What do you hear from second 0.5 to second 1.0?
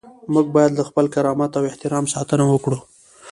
باید له